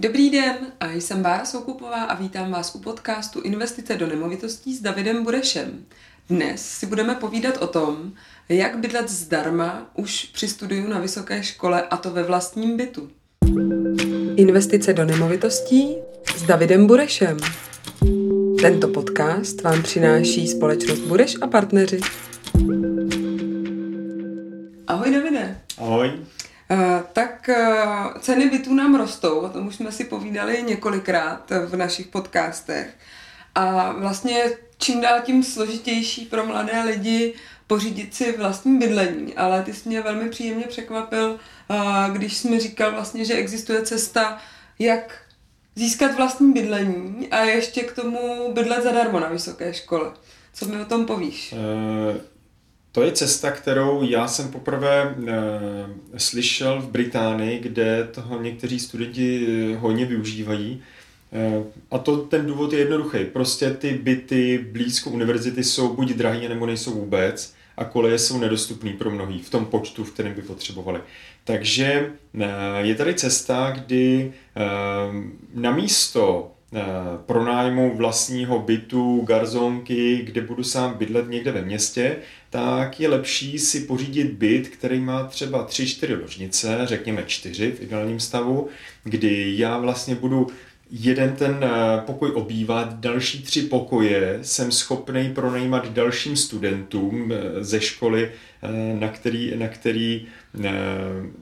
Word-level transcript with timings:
Dobrý 0.00 0.30
den, 0.30 0.56
a 0.80 0.92
jsem 0.92 1.22
Bára 1.22 1.44
Soukupová 1.44 2.02
a 2.02 2.14
vítám 2.14 2.50
vás 2.50 2.74
u 2.74 2.78
podcastu 2.78 3.40
Investice 3.40 3.96
do 3.96 4.06
nemovitostí 4.06 4.74
s 4.74 4.80
Davidem 4.80 5.24
Burešem. 5.24 5.84
Dnes 6.28 6.66
si 6.66 6.86
budeme 6.86 7.14
povídat 7.14 7.56
o 7.62 7.66
tom, 7.66 8.12
jak 8.48 8.78
bydlet 8.78 9.08
zdarma 9.08 9.90
už 9.94 10.24
při 10.24 10.48
studiu 10.48 10.88
na 10.88 10.98
vysoké 10.98 11.42
škole 11.42 11.82
a 11.82 11.96
to 11.96 12.10
ve 12.10 12.22
vlastním 12.22 12.76
bytu. 12.76 13.08
Investice 14.36 14.92
do 14.92 15.04
nemovitostí 15.04 15.96
s 16.36 16.42
Davidem 16.42 16.86
Burešem. 16.86 17.36
Tento 18.62 18.88
podcast 18.88 19.62
vám 19.62 19.82
přináší 19.82 20.48
společnost 20.48 21.00
Bureš 21.00 21.34
a 21.40 21.46
partneři. 21.46 22.00
Ahoj 24.86 25.10
Davide. 25.10 25.60
Ahoj. 25.78 26.12
Uh, 26.70 26.78
tak 27.12 27.48
uh, 27.48 27.97
ceny 28.20 28.50
bytů 28.50 28.74
nám 28.74 28.94
rostou, 28.94 29.38
o 29.38 29.48
tom 29.48 29.66
už 29.66 29.74
jsme 29.74 29.92
si 29.92 30.04
povídali 30.04 30.62
několikrát 30.62 31.52
v 31.66 31.76
našich 31.76 32.06
podcastech. 32.06 32.96
A 33.54 33.92
vlastně 33.92 34.42
čím 34.78 35.00
dál 35.00 35.20
tím 35.20 35.44
složitější 35.44 36.26
pro 36.26 36.46
mladé 36.46 36.82
lidi 36.82 37.34
pořídit 37.66 38.14
si 38.14 38.36
vlastní 38.36 38.78
bydlení, 38.78 39.34
ale 39.34 39.62
ty 39.62 39.74
jsi 39.74 39.88
mě 39.88 40.00
velmi 40.00 40.28
příjemně 40.28 40.64
překvapil, 40.64 41.38
když 42.12 42.36
jsi 42.36 42.50
mi 42.50 42.60
říkal 42.60 42.92
vlastně, 42.92 43.24
že 43.24 43.34
existuje 43.34 43.82
cesta, 43.82 44.38
jak 44.78 45.20
získat 45.74 46.16
vlastní 46.16 46.52
bydlení 46.52 47.28
a 47.30 47.40
ještě 47.44 47.82
k 47.82 47.92
tomu 47.92 48.52
bydlet 48.52 48.82
zadarmo 48.82 49.20
na 49.20 49.28
vysoké 49.28 49.74
škole. 49.74 50.12
Co 50.54 50.66
mi 50.66 50.80
o 50.80 50.84
tom 50.84 51.06
povíš? 51.06 51.54
To 52.98 53.04
je 53.04 53.12
cesta, 53.12 53.50
kterou 53.50 54.02
já 54.02 54.28
jsem 54.28 54.48
poprvé 54.48 55.14
uh, 55.18 55.26
slyšel 56.16 56.80
v 56.80 56.90
Británii, 56.90 57.58
kde 57.58 58.08
toho 58.10 58.42
někteří 58.42 58.80
studenti 58.80 59.46
hodně 59.78 60.04
využívají. 60.04 60.82
Uh, 61.56 61.66
a 61.90 61.98
to 61.98 62.16
ten 62.16 62.46
důvod 62.46 62.72
je 62.72 62.78
jednoduchý. 62.78 63.24
Prostě 63.24 63.70
ty 63.70 63.92
byty 63.92 64.66
blízko 64.72 65.10
univerzity 65.10 65.64
jsou 65.64 65.94
buď 65.94 66.12
drahé, 66.12 66.48
nebo 66.48 66.66
nejsou 66.66 66.90
vůbec 66.90 67.54
a 67.76 67.84
koleje 67.84 68.18
jsou 68.18 68.38
nedostupné 68.38 68.92
pro 68.92 69.10
mnohý 69.10 69.42
v 69.42 69.50
tom 69.50 69.66
počtu, 69.66 70.04
v 70.04 70.12
kterém 70.12 70.34
by 70.34 70.42
potřebovali. 70.42 71.00
Takže 71.44 72.10
je 72.78 72.94
tady 72.94 73.14
cesta, 73.14 73.70
kdy 73.70 74.32
na 75.54 75.70
místo 75.72 76.50
pronájmu 77.26 77.96
vlastního 77.96 78.58
bytu, 78.58 79.20
garzonky, 79.20 80.22
kde 80.24 80.40
budu 80.40 80.64
sám 80.64 80.94
bydlet 80.94 81.28
někde 81.28 81.52
ve 81.52 81.62
městě, 81.62 82.16
tak 82.50 83.00
je 83.00 83.08
lepší 83.08 83.58
si 83.58 83.80
pořídit 83.80 84.32
byt, 84.32 84.68
který 84.68 85.00
má 85.00 85.24
třeba 85.24 85.66
3-4 85.66 86.20
ložnice, 86.22 86.80
řekněme 86.84 87.22
4 87.26 87.72
v 87.72 87.82
ideálním 87.82 88.20
stavu, 88.20 88.68
kdy 89.04 89.54
já 89.56 89.78
vlastně 89.78 90.14
budu 90.14 90.46
jeden 90.90 91.36
ten 91.36 91.58
eh, 91.62 92.00
pokoj 92.06 92.30
obývat, 92.34 92.94
další 92.94 93.42
tři 93.42 93.62
pokoje 93.62 94.38
jsem 94.42 94.72
schopný 94.72 95.30
pronajímat 95.34 95.88
dalším 95.88 96.36
studentům 96.36 97.32
eh, 97.32 97.64
ze 97.64 97.80
školy, 97.80 98.30
eh, 98.62 98.68
na 99.00 99.08
který, 99.08 99.52
na 99.56 99.68
který, 99.68 100.26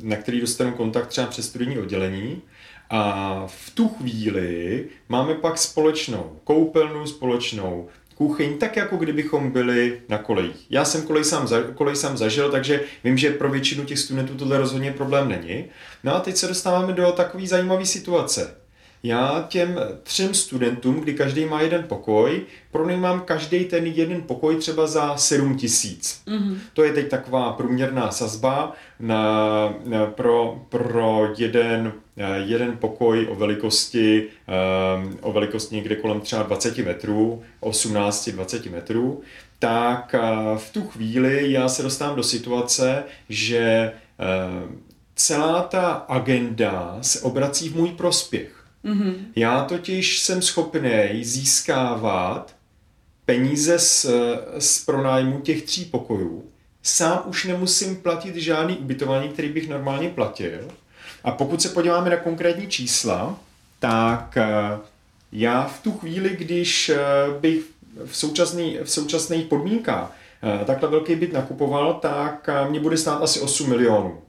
na 0.03 0.17
který 0.17 0.41
dostanu 0.41 0.73
kontakt 0.73 1.07
třeba 1.07 1.27
přes 1.27 1.47
studijní 1.47 1.79
oddělení. 1.79 2.43
A 2.91 3.45
v 3.47 3.71
tu 3.71 3.89
chvíli 3.89 4.85
máme 5.09 5.35
pak 5.35 5.59
společnou 5.59 6.41
koupelnu, 6.45 7.07
společnou 7.07 7.89
kuchyň, 8.15 8.59
tak 8.59 8.77
jako 8.77 8.97
kdybychom 8.97 9.51
byli 9.51 10.01
na 10.09 10.19
kolejích. 10.19 10.67
Já 10.71 10.85
jsem 10.85 11.03
kolej 11.03 11.25
sám, 11.25 11.49
za, 11.49 11.63
kolej 11.63 11.97
sám 11.97 12.17
zažil, 12.17 12.51
takže 12.51 12.81
vím, 13.05 13.19
že 13.19 13.31
pro 13.31 13.51
většinu 13.51 13.85
těch 13.85 13.99
studentů 13.99 14.35
tohle 14.35 14.59
rozhodně 14.59 14.93
problém 14.93 15.29
není. 15.29 15.65
No 16.05 16.15
a 16.15 16.21
teď 16.21 16.37
se 16.37 16.49
dostáváme 16.49 16.93
do 16.93 17.13
takové 17.13 17.47
zajímavé 17.47 17.87
situace. 17.87 18.66
Já 19.03 19.47
těm 19.49 19.81
třem 20.03 20.35
studentům, 20.35 21.01
kdy 21.01 21.15
každý 21.15 21.45
má 21.45 21.61
jeden 21.61 21.83
pokoj, 21.83 22.43
pronajímám 22.71 23.21
každý 23.21 23.65
ten 23.65 23.87
jeden 23.87 24.23
pokoj 24.23 24.57
třeba 24.57 24.87
za 24.87 25.17
7 25.17 25.57
tisíc. 25.57 26.23
Mm-hmm. 26.27 26.57
To 26.73 26.85
je 26.85 26.93
teď 26.93 27.09
taková 27.09 27.53
průměrná 27.53 28.11
sazba 28.11 28.73
na, 29.01 29.75
na, 29.85 30.07
pro, 30.07 30.61
pro 30.69 31.29
jeden, 31.39 31.93
jeden 32.45 32.77
pokoj 32.77 33.27
o 33.31 33.35
velikosti, 33.35 34.29
um, 34.99 35.19
o 35.21 35.33
velikosti 35.33 35.75
někde 35.75 35.97
kolem 35.97 36.21
třeba 36.21 36.43
20 36.43 36.79
metrů, 36.79 37.43
18-20 37.63 38.71
metrů, 38.71 39.21
tak 39.59 40.15
uh, 40.15 40.59
v 40.59 40.71
tu 40.73 40.83
chvíli 40.83 41.53
já 41.53 41.69
se 41.69 41.83
dostávám 41.83 42.17
do 42.17 42.23
situace, 42.23 43.05
že 43.29 43.93
celá 45.15 45.63
ta 45.63 45.93
agenda 45.93 46.99
se 47.01 47.21
obrací 47.21 47.69
v 47.69 47.77
můj 47.77 47.89
prospěch. 47.89 48.66
Mm-hmm. 48.87 49.15
Já 49.37 49.65
totiž 49.65 50.19
jsem 50.19 50.43
schopný 50.43 51.25
získávat 51.25 52.57
peníze 53.25 53.79
z, 53.79 54.07
z 54.59 54.85
pronájmu 54.85 55.41
těch 55.41 55.63
tří 55.63 55.85
pokojů. 55.85 56.45
Sám 56.83 57.23
už 57.27 57.45
nemusím 57.45 57.97
platit 57.97 58.37
žádný 58.37 58.77
ubytování, 58.77 59.29
který 59.29 59.49
bych 59.49 59.69
normálně 59.69 60.09
platil. 60.09 60.69
A 61.25 61.31
pokud 61.31 61.63
se 61.63 61.69
podíváme 61.69 62.11
na 62.11 62.17
konkrétní 62.17 62.67
čísla, 62.69 63.39
tak 63.79 64.37
eh, 64.37 64.79
já 65.33 65.65
v 65.65 65.83
tu 65.83 65.93
chvíli, 65.93 66.37
když 66.37 66.89
eh, 66.89 66.99
bych 67.41 67.65
v, 68.07 68.17
současný, 68.17 68.79
v 68.85 68.91
současných 68.91 69.47
podmínkách 69.47 70.17
eh, 70.43 70.65
takhle 70.65 70.89
velký 70.89 71.15
byt 71.15 71.33
nakupoval, 71.33 71.95
tak 71.95 72.49
mě 72.69 72.81
bude 72.81 72.97
stát 72.97 73.23
asi 73.23 73.41
8 73.41 73.69
milionů. 73.69 74.23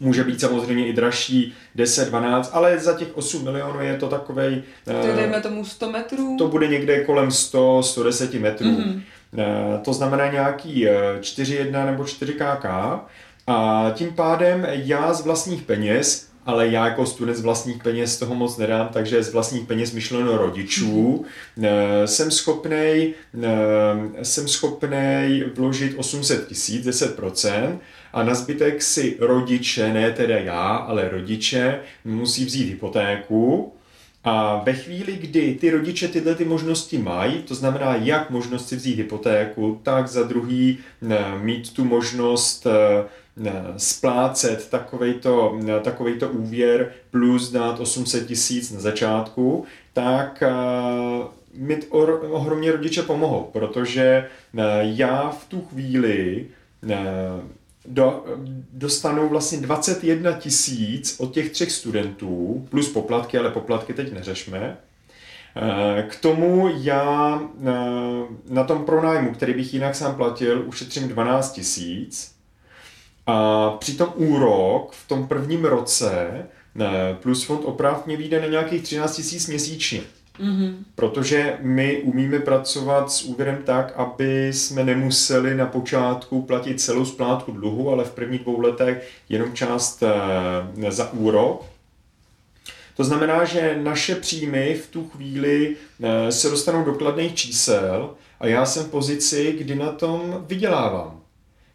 Může 0.00 0.24
být 0.24 0.40
samozřejmě 0.40 0.86
i 0.86 0.92
dražší 0.92 1.54
10, 1.74 2.08
12, 2.08 2.50
ale 2.52 2.78
za 2.78 2.94
těch 2.94 3.16
8 3.16 3.44
milionů 3.44 3.80
je 3.80 3.96
to 3.96 4.08
takovej... 4.08 4.62
To 4.84 5.08
uh, 5.10 5.16
dejme 5.16 5.40
tomu 5.40 5.64
100 5.64 5.90
metrů? 5.90 6.36
To 6.38 6.48
bude 6.48 6.68
někde 6.68 7.04
kolem 7.04 7.30
100, 7.30 7.82
110 7.82 8.34
metrů. 8.34 8.66
Mm-hmm. 8.66 9.00
To 9.82 9.92
znamená 9.92 10.30
nějaký 10.32 10.86
4,1 10.86 11.82
eh, 11.82 11.86
nebo 11.86 12.02
4KK. 12.02 13.00
A 13.46 13.90
tím 13.94 14.12
pádem 14.12 14.66
já 14.70 15.14
z 15.14 15.24
vlastních 15.24 15.62
peněz 15.62 16.33
ale 16.46 16.68
já 16.68 16.86
jako 16.86 17.06
student 17.06 17.38
z 17.38 17.40
vlastních 17.40 17.82
peněz 17.82 18.18
toho 18.18 18.34
moc 18.34 18.56
nedám, 18.56 18.88
takže 18.92 19.22
z 19.22 19.32
vlastních 19.32 19.66
peněz 19.66 19.92
myšleno 19.92 20.36
rodičů 20.36 21.24
mm-hmm. 21.58 22.04
jsem 22.04 22.30
schopnej, 22.30 23.14
jsem 24.22 24.48
schopnej 24.48 25.44
vložit 25.54 25.94
800 25.96 26.48
tisíc, 26.48 26.86
10%, 26.86 27.78
a 28.14 28.22
na 28.22 28.34
zbytek 28.34 28.82
si 28.82 29.16
rodiče, 29.20 29.92
ne 29.92 30.10
teda 30.10 30.38
já, 30.38 30.76
ale 30.76 31.08
rodiče, 31.08 31.80
musí 32.04 32.44
vzít 32.44 32.68
hypotéku. 32.68 33.72
A 34.24 34.62
ve 34.64 34.72
chvíli, 34.72 35.12
kdy 35.12 35.54
ty 35.60 35.70
rodiče 35.70 36.08
tyhle 36.08 36.34
ty 36.34 36.44
možnosti 36.44 36.98
mají, 36.98 37.42
to 37.42 37.54
znamená 37.54 37.94
jak 37.96 38.30
možnost 38.30 38.68
si 38.68 38.76
vzít 38.76 38.96
hypotéku, 38.96 39.80
tak 39.82 40.08
za 40.08 40.22
druhý 40.22 40.78
eh, 41.10 41.38
mít 41.38 41.72
tu 41.72 41.84
možnost 41.84 42.66
eh, 42.66 42.70
eh, 42.72 43.04
splácet 43.76 44.70
takovejto, 44.70 45.58
takovejto 45.82 46.28
úvěr 46.28 46.92
plus 47.10 47.50
dát 47.50 47.80
800 47.80 48.26
tisíc 48.26 48.72
na 48.72 48.80
začátku, 48.80 49.64
tak 49.92 50.42
mi 51.54 51.82
ohromně 52.30 52.72
rodiče 52.72 53.02
pomohou, 53.02 53.50
protože 53.52 54.28
já 54.80 55.30
v 55.30 55.44
tu 55.44 55.60
chvíli 55.60 56.46
do, 57.86 58.24
dostanou 58.72 59.28
vlastně 59.28 59.58
21 59.58 60.32
tisíc 60.32 61.20
od 61.20 61.34
těch 61.34 61.50
třech 61.50 61.72
studentů, 61.72 62.66
plus 62.70 62.88
poplatky, 62.88 63.38
ale 63.38 63.50
poplatky 63.50 63.94
teď 63.94 64.12
neřešme. 64.12 64.76
Eh, 65.56 66.02
k 66.02 66.16
tomu 66.16 66.70
já 66.76 67.40
eh, 67.66 67.72
na 68.50 68.64
tom 68.64 68.84
pronájmu, 68.84 69.34
který 69.34 69.54
bych 69.54 69.74
jinak 69.74 69.94
sám 69.94 70.14
platil, 70.14 70.64
ušetřím 70.66 71.08
12 71.08 71.52
tisíc. 71.52 72.33
A 73.26 73.70
přitom 73.70 74.08
úrok 74.14 74.92
v 74.92 75.08
tom 75.08 75.28
prvním 75.28 75.64
roce 75.64 76.28
eh, 76.80 77.16
plus 77.22 77.44
fond 77.44 77.60
oprav 77.64 78.06
mě 78.06 78.16
vyjde 78.16 78.40
na 78.40 78.46
nějakých 78.46 78.82
13 78.82 79.16
tisíc 79.16 79.46
měsíčně. 79.46 80.00
Mm-hmm. 80.40 80.74
Protože 80.94 81.58
my 81.60 81.96
umíme 82.02 82.38
pracovat 82.38 83.12
s 83.12 83.22
úvěrem 83.22 83.58
tak, 83.64 83.92
aby 83.96 84.52
jsme 84.52 84.84
nemuseli 84.84 85.54
na 85.54 85.66
počátku 85.66 86.42
platit 86.42 86.80
celou 86.80 87.04
splátku 87.04 87.52
dluhu, 87.52 87.90
ale 87.90 88.04
v 88.04 88.10
prvních 88.10 88.40
dvou 88.40 88.60
letech 88.60 89.08
jenom 89.28 89.52
část 89.52 90.02
e, 90.02 90.92
za 90.92 91.12
úrok. 91.12 91.64
To 92.96 93.04
znamená, 93.04 93.44
že 93.44 93.78
naše 93.82 94.14
příjmy 94.14 94.74
v 94.74 94.86
tu 94.86 95.08
chvíli 95.08 95.76
e, 96.02 96.32
se 96.32 96.50
dostanou 96.50 96.84
do 96.84 96.94
kladných 96.94 97.34
čísel 97.34 98.14
a 98.40 98.46
já 98.46 98.66
jsem 98.66 98.84
v 98.84 98.90
pozici, 98.90 99.54
kdy 99.58 99.74
na 99.74 99.92
tom 99.92 100.44
vydělávám. 100.46 101.23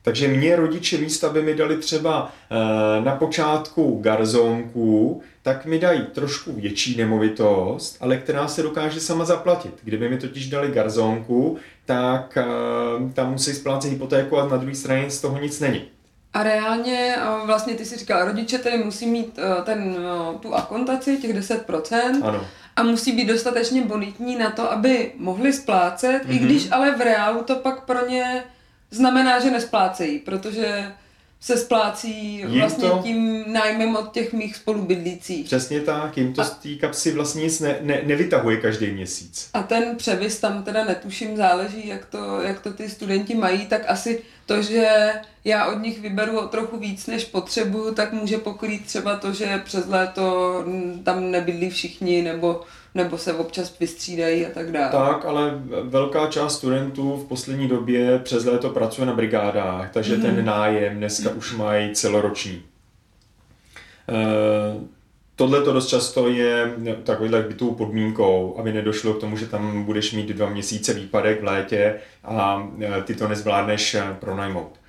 Takže 0.10 0.28
mě 0.28 0.56
rodiče 0.56 0.98
místo, 0.98 1.30
aby 1.30 1.42
mi 1.42 1.56
dali 1.56 1.78
třeba 1.78 2.32
e, 2.52 3.02
na 3.02 3.16
počátku 3.16 4.00
garzonku, 4.02 5.22
tak 5.42 5.66
mi 5.66 5.80
dají 5.80 6.02
trošku 6.02 6.54
větší 6.54 6.98
nemovitost, 6.98 7.98
ale 8.00 8.18
která 8.18 8.48
se 8.48 8.64
dokáže 8.64 9.00
sama 9.00 9.26
zaplatit. 9.26 9.74
Kdyby 9.84 10.10
mi 10.10 10.18
totiž 10.18 10.50
dali 10.50 10.72
garzonku, 10.72 11.58
tak 11.86 12.38
uh, 12.38 13.12
tam 13.12 13.32
musí 13.32 13.54
splácet 13.54 13.92
hypotéku 13.92 14.38
a 14.38 14.48
na 14.48 14.58
druhé 14.58 14.76
straně 14.76 15.10
z 15.10 15.22
toho 15.22 15.40
nic 15.40 15.60
není. 15.60 15.86
A 16.34 16.44
reálně 16.44 17.16
vlastně 17.46 17.74
ty 17.74 17.86
si 17.86 17.98
říkal, 17.98 18.26
rodiče 18.26 18.58
tedy 18.58 18.78
musí 18.78 19.06
mít 19.06 19.40
ten, 19.64 19.98
tu 20.40 20.56
akontaci, 20.56 21.18
těch 21.18 21.38
10%. 21.38 22.24
Ano. 22.24 22.46
A 22.76 22.84
musí 22.84 23.12
být 23.12 23.26
dostatečně 23.26 23.86
bonitní 23.86 24.36
na 24.36 24.50
to, 24.50 24.72
aby 24.72 25.12
mohli 25.18 25.54
splácet, 25.54 26.24
mm-hmm. 26.26 26.32
i 26.32 26.36
mhm. 26.36 26.46
když 26.46 26.72
ale 26.72 26.96
v 26.96 27.02
reálu 27.02 27.44
to 27.44 27.56
pak 27.56 27.86
pro 27.86 28.08
ně 28.08 28.44
znamená, 28.92 29.40
že 29.40 29.52
nesplácejí, 29.52 30.20
protože 30.20 30.92
se 31.42 31.58
splácí 31.58 32.36
jim 32.36 32.60
vlastně 32.60 32.90
to, 32.90 33.00
tím 33.04 33.44
nájmem 33.54 33.96
od 33.96 34.12
těch 34.12 34.34
mých 34.34 34.56
spolubydlících. 34.56 35.46
Přesně 35.46 35.82
tak, 35.82 36.18
jim 36.18 36.34
to 36.34 36.42
a, 36.42 36.46
z 36.46 36.52
té 36.52 36.76
kapsy 36.76 37.12
vlastně 37.12 37.44
nic 37.44 37.60
ne, 37.60 37.78
ne, 37.82 38.02
nevytahuje 38.04 38.58
každý 38.58 38.92
měsíc. 38.92 39.50
A 39.54 39.64
ten 39.64 39.96
převis 39.96 40.40
tam 40.40 40.64
teda 40.64 40.86
netuším, 40.86 41.38
záleží, 41.38 41.88
jak 41.88 42.06
to, 42.06 42.42
jak 42.42 42.60
to 42.60 42.74
ty 42.74 42.90
studenti 42.90 43.36
mají, 43.36 43.66
tak 43.66 43.82
asi 43.88 44.24
to, 44.46 44.62
že 44.62 45.12
já 45.46 45.66
od 45.66 45.82
nich 45.82 46.00
vyberu 46.00 46.40
o 46.40 46.48
trochu 46.48 46.78
víc, 46.78 47.08
než 47.08 47.26
potřebuju, 47.26 47.94
tak 47.94 48.14
může 48.14 48.38
pokrýt 48.38 48.86
třeba 48.86 49.16
to, 49.16 49.34
že 49.34 49.62
přes 49.66 49.88
léto 49.88 50.56
tam 51.04 51.32
nebydlí 51.32 51.70
všichni, 51.70 52.22
nebo 52.22 52.62
nebo 52.96 53.18
se 53.18 53.34
občas 53.34 53.80
vystřídají 53.80 54.46
a 54.46 54.50
tak 54.50 54.72
dále. 54.72 54.92
Tak, 54.92 55.26
ale 55.26 55.54
velká 55.84 56.28
část 56.28 56.58
studentů 56.58 57.18
v 57.18 57.28
poslední 57.28 57.68
době 57.68 58.20
přes 58.20 58.46
léto 58.46 58.70
pracuje 58.70 59.08
na 59.08 59.14
brigádách, 59.14 59.92
takže 59.92 60.16
mm. 60.16 60.22
ten 60.22 60.46
nájem 60.46 60.98
dneska 60.98 61.30
už 61.30 61.56
mají 61.56 61.96
celoroční. 61.96 62.64
E, 64.10 65.00
Tohle 65.36 65.62
to 65.62 65.74
dost 65.74 65.88
často 65.88 66.28
je 66.28 66.74
takovýhle 67.04 67.42
bytovou 67.42 67.76
podmínkou, 67.76 68.56
aby 68.60 68.74
nedošlo 68.74 69.14
k 69.14 69.20
tomu, 69.20 69.38
že 69.38 69.46
tam 69.46 69.84
budeš 69.84 70.14
mít 70.14 70.28
dva 70.28 70.50
měsíce 70.50 70.94
výpadek 70.94 71.42
v 71.42 71.44
létě 71.44 71.96
a 72.24 72.70
e, 72.82 73.02
ty 73.02 73.16
to 73.16 73.28
nezvládneš 73.28 73.96
e, 73.96 74.18
pronajmout. 74.20 74.80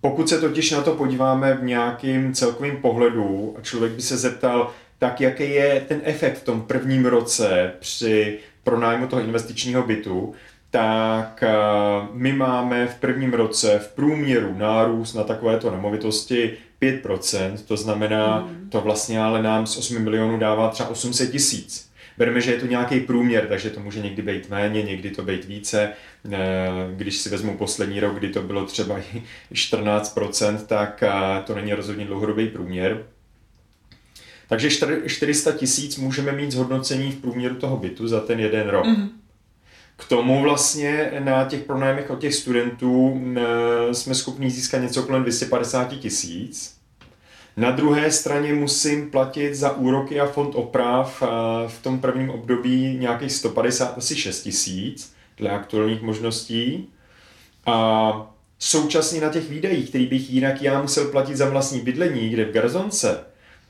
Pokud 0.00 0.28
se 0.28 0.40
totiž 0.40 0.70
na 0.70 0.82
to 0.82 0.94
podíváme 0.94 1.54
v 1.54 1.64
nějakým 1.64 2.34
celkovým 2.34 2.76
pohledu 2.76 3.54
a 3.58 3.60
člověk 3.60 3.92
by 3.92 4.02
se 4.02 4.16
zeptal, 4.16 4.70
tak 4.98 5.20
jaký 5.20 5.50
je 5.50 5.84
ten 5.88 6.00
efekt 6.04 6.38
v 6.38 6.44
tom 6.44 6.62
prvním 6.62 7.06
roce 7.06 7.72
při 7.78 8.38
pronájmu 8.64 9.06
toho 9.06 9.22
investičního 9.22 9.82
bytu, 9.82 10.34
tak 10.70 11.42
eh, 11.42 11.56
my 12.12 12.32
máme 12.32 12.86
v 12.86 12.94
prvním 12.94 13.34
roce 13.34 13.78
v 13.78 13.88
průměru 13.94 14.54
nárůst 14.58 15.14
na 15.14 15.24
takovéto 15.24 15.70
nemovitosti 15.70 16.54
5%, 16.82 17.56
to 17.68 17.76
znamená, 17.76 18.40
mm. 18.40 18.70
to 18.70 18.80
vlastně 18.80 19.20
ale 19.20 19.42
nám 19.42 19.66
z 19.66 19.76
8 19.76 20.02
milionů 20.02 20.38
dává 20.38 20.70
třeba 20.70 20.88
800 20.88 21.30
tisíc. 21.30 21.90
Bereme, 22.18 22.40
že 22.40 22.52
je 22.52 22.60
to 22.60 22.66
nějaký 22.66 23.00
průměr, 23.00 23.46
takže 23.46 23.70
to 23.70 23.80
může 23.80 24.00
někdy 24.00 24.22
být 24.22 24.50
méně, 24.50 24.82
někdy 24.82 25.10
to 25.10 25.22
být 25.22 25.44
více. 25.44 25.92
Eh, 26.32 26.38
když 26.96 27.16
si 27.16 27.28
vezmu 27.28 27.56
poslední 27.56 28.00
rok, 28.00 28.14
kdy 28.14 28.28
to 28.28 28.42
bylo 28.42 28.64
třeba 28.64 28.96
14%, 29.52 30.66
tak 30.66 31.02
eh, 31.02 31.10
to 31.46 31.54
není 31.54 31.74
rozhodně 31.74 32.04
dlouhodobý 32.04 32.48
průměr. 32.48 33.04
Takže 34.48 34.70
400 35.06 35.52
tisíc 35.52 35.96
můžeme 35.96 36.32
mít 36.32 36.52
zhodnocení 36.52 37.12
v 37.12 37.16
průměru 37.16 37.54
toho 37.54 37.76
bytu 37.76 38.08
za 38.08 38.20
ten 38.20 38.40
jeden 38.40 38.68
rok. 38.68 38.86
Mm-hmm. 38.86 39.08
K 39.96 40.08
tomu 40.08 40.42
vlastně 40.42 41.12
na 41.18 41.44
těch 41.44 41.62
pronájmech 41.62 42.10
od 42.10 42.20
těch 42.20 42.34
studentů 42.34 43.22
jsme 43.92 44.14
schopni 44.14 44.50
získat 44.50 44.78
něco 44.78 45.02
kolem 45.02 45.22
250 45.22 45.98
tisíc. 45.98 46.76
Na 47.56 47.70
druhé 47.70 48.10
straně 48.10 48.54
musím 48.54 49.10
platit 49.10 49.54
za 49.54 49.76
úroky 49.76 50.20
a 50.20 50.26
fond 50.26 50.54
oprav 50.54 51.22
v 51.66 51.82
tom 51.82 52.00
prvním 52.00 52.30
období 52.30 52.96
nějakých 53.00 53.32
150 53.32 53.98
asi 53.98 54.16
6 54.16 54.42
tisíc 54.42 55.14
dle 55.36 55.50
aktuálních 55.50 56.02
možností. 56.02 56.88
A 57.66 58.34
současně 58.58 59.20
na 59.20 59.28
těch 59.28 59.50
výdajích, 59.50 59.88
který 59.88 60.06
bych 60.06 60.30
jinak 60.30 60.62
já 60.62 60.82
musel 60.82 61.04
platit 61.04 61.36
za 61.36 61.50
vlastní 61.50 61.80
bydlení, 61.80 62.28
kde 62.28 62.44
v 62.44 62.52
Garzonce, 62.52 63.24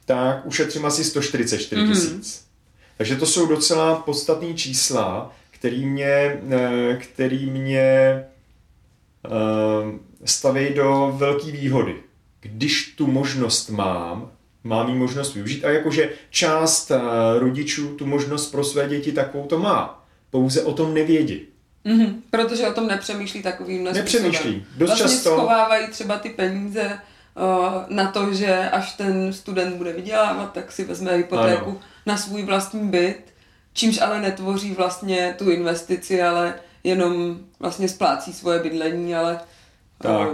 tak 0.07 0.47
ušetřím 0.47 0.87
asi 0.87 1.05
144 1.05 1.83
mhm. 1.83 1.93
tisíc. 1.93 2.39
Mm-hmm. 2.39 2.47
Takže 2.97 3.17
to 3.17 3.27
jsou 3.27 3.47
docela 3.47 3.95
podstatné 3.95 4.55
čísla, 4.55 5.33
který 5.51 5.87
mě, 5.87 6.41
eh, 6.51 6.97
který 6.97 7.51
mě 7.51 7.81
eh, 7.81 8.25
staví 10.25 10.69
do 10.75 11.15
velké 11.17 11.51
výhody. 11.51 11.97
Když 12.41 12.95
tu 12.97 13.07
možnost 13.07 13.71
mám, 13.71 14.31
mám 14.65 14.89
jí 14.89 14.95
možnost 14.95 15.35
využít 15.35 15.65
a 15.65 15.71
jakože 15.71 16.13
část 16.31 16.91
eh, 16.91 16.99
rodičů 17.39 17.89
tu 17.89 18.07
možnost 18.07 18.51
pro 18.51 18.65
své 18.65 18.89
děti 18.89 19.13
takovou 19.13 19.47
to 19.47 19.59
má. 19.59 20.07
Pouze 20.31 20.63
o 20.63 20.73
tom 20.73 20.95
nevědí. 20.95 21.41
Mm-hmm, 21.87 22.15
protože 22.31 22.69
o 22.69 22.73
tom 22.73 22.87
nepřemýšlí 22.87 23.43
takovým 23.43 23.85
Nepřemýšlí. 23.85 24.65
Dost 24.77 24.89
vlastně 24.89 25.05
často... 25.05 25.31
schovávají 25.31 25.89
třeba 25.89 26.19
ty 26.19 26.31
peníze 26.31 26.99
na 27.89 28.11
to, 28.11 28.35
že 28.35 28.71
až 28.71 28.93
ten 28.93 29.33
student 29.33 29.77
bude 29.77 29.93
vydělávat, 29.93 30.53
tak 30.53 30.73
si 30.73 30.85
vezme 30.85 31.17
hypotéku 31.17 31.71
ano. 31.71 31.81
na 32.07 32.17
svůj 32.17 32.43
vlastní 32.43 32.89
byt, 32.89 33.35
čímž 33.73 34.01
ale 34.01 34.21
netvoří 34.21 34.75
vlastně 34.75 35.35
tu 35.39 35.51
investici, 35.51 36.23
ale 36.23 36.55
jenom 36.85 37.39
vlastně 37.61 37.89
splácí 37.89 38.33
svoje 38.33 38.61
bydlení, 38.61 39.15
ale 39.15 39.41
tak. 39.99 40.29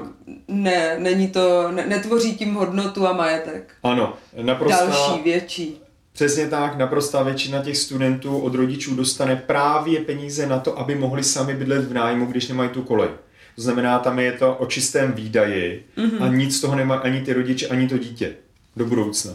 ne, 0.48 0.96
není 0.98 1.28
to, 1.28 1.72
ne, 1.72 1.86
netvoří 1.86 2.36
tím 2.36 2.54
hodnotu 2.54 3.06
a 3.06 3.12
majetek. 3.12 3.74
Ano, 3.82 4.14
naprosto. 4.42 4.86
Další, 4.86 5.22
větší. 5.22 5.80
Přesně 6.12 6.48
tak, 6.48 6.76
naprostá 6.76 7.22
většina 7.22 7.62
těch 7.62 7.76
studentů 7.76 8.38
od 8.38 8.54
rodičů 8.54 8.94
dostane 8.94 9.36
právě 9.36 10.00
peníze 10.00 10.46
na 10.46 10.58
to, 10.58 10.78
aby 10.78 10.94
mohli 10.94 11.24
sami 11.24 11.54
bydlet 11.54 11.84
v 11.84 11.94
nájmu, 11.94 12.26
když 12.26 12.48
nemají 12.48 12.70
tu 12.70 12.82
kolej. 12.82 13.08
To 13.56 13.62
znamená, 13.62 13.98
tam 13.98 14.18
je 14.18 14.32
to 14.32 14.54
o 14.54 14.66
čistém 14.66 15.12
výdaji 15.12 15.86
mm-hmm. 15.96 16.22
a 16.22 16.28
nic 16.28 16.56
z 16.56 16.60
toho 16.60 16.74
nemá 16.74 16.96
ani 16.96 17.20
ty 17.20 17.32
rodiče, 17.32 17.68
ani 17.68 17.88
to 17.88 17.98
dítě 17.98 18.34
do 18.76 18.86
budoucna. 18.86 19.32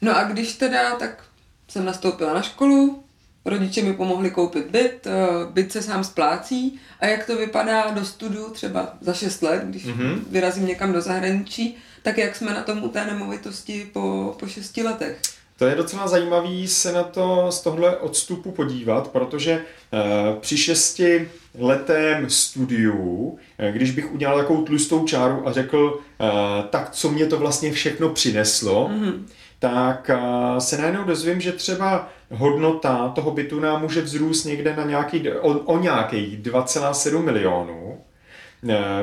No 0.00 0.16
a 0.16 0.24
když 0.24 0.52
teda, 0.52 0.94
tak 0.94 1.24
jsem 1.68 1.84
nastoupila 1.84 2.34
na 2.34 2.42
školu, 2.42 3.04
rodiče 3.44 3.82
mi 3.82 3.92
pomohli 3.92 4.30
koupit 4.30 4.66
byt, 4.66 5.06
eh, 5.06 5.10
byt 5.50 5.72
se 5.72 5.82
sám 5.82 6.04
splácí 6.04 6.80
a 7.00 7.06
jak 7.06 7.26
to 7.26 7.36
vypadá 7.36 7.90
do 7.90 8.04
studu 8.04 8.50
třeba 8.50 8.96
za 9.00 9.12
6 9.12 9.42
let, 9.42 9.62
když 9.64 9.86
mm-hmm. 9.86 10.18
vyrazím 10.30 10.66
někam 10.66 10.92
do 10.92 11.00
zahraničí, 11.00 11.76
tak 12.02 12.18
jak 12.18 12.36
jsme 12.36 12.54
na 12.54 12.62
tom 12.62 12.84
u 12.84 12.88
té 12.88 13.06
nemovitosti 13.06 13.90
po, 13.92 14.36
po 14.38 14.46
6 14.46 14.76
letech? 14.76 15.20
To 15.60 15.66
je 15.66 15.74
docela 15.74 16.08
zajímavý 16.08 16.68
se 16.68 16.92
na 16.92 17.02
to 17.02 17.52
z 17.52 17.60
tohle 17.60 17.96
odstupu 17.96 18.50
podívat, 18.50 19.08
protože 19.08 19.64
uh, 19.92 20.38
při 20.40 20.56
šesti 20.56 21.30
letém 21.58 22.30
studiu, 22.30 23.38
eh, 23.58 23.72
když 23.72 23.90
bych 23.90 24.12
udělal 24.12 24.38
takovou 24.38 24.62
tlustou 24.62 25.04
čáru 25.04 25.48
a 25.48 25.52
řekl, 25.52 26.00
uh, 26.20 26.28
tak 26.70 26.90
co 26.90 27.10
mě 27.10 27.26
to 27.26 27.38
vlastně 27.38 27.72
všechno 27.72 28.08
přineslo, 28.08 28.88
mm-hmm. 28.88 29.22
tak 29.58 30.10
uh, 30.14 30.58
se 30.58 30.78
najednou 30.78 31.04
dozvím, 31.04 31.40
že 31.40 31.52
třeba 31.52 32.08
hodnota 32.30 33.08
toho 33.08 33.30
bytu 33.30 33.60
nám 33.60 33.82
může 33.82 34.02
vzrůst 34.02 34.46
někde 34.46 34.76
na 34.76 34.84
nějaký, 34.84 35.30
o, 35.30 35.58
o 35.58 35.78
nějakých 35.78 36.38
2,7 36.38 37.22
milionů. 37.22 37.98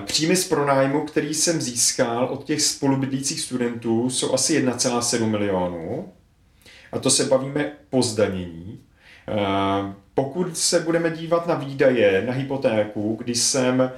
Příjmy 0.05 0.35
z 0.35 0.47
pronájmu, 0.47 1.01
který 1.01 1.33
jsem 1.33 1.61
získal 1.61 2.25
od 2.25 2.43
těch 2.43 2.61
spolubydlících 2.61 3.41
studentů, 3.41 4.09
jsou 4.09 4.33
asi 4.33 4.65
1,7 4.65 5.25
milionů 5.25 6.13
a 6.91 6.99
to 6.99 7.09
se 7.09 7.23
bavíme 7.25 7.71
po 7.89 8.01
zdanění. 8.01 8.79
Eh, 10.17 10.23
pokud 10.23 10.57
se 10.57 10.79
budeme 10.79 11.11
dívat 11.11 11.47
na 11.47 11.55
výdaje, 11.55 12.23
na 12.27 12.33
hypotéku, 12.33 13.19
když 13.23 13.37
jsem 13.39 13.81
eh, 13.81 13.91